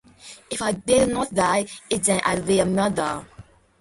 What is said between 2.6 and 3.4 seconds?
murderer.